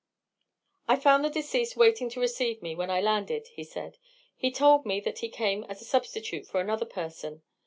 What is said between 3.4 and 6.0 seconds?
he said. "He told me that he came as a